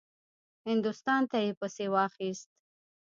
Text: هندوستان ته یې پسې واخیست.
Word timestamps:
هندوستان 0.67 1.21
ته 1.31 1.37
یې 1.45 1.51
پسې 1.59 1.85
واخیست. 1.93 2.49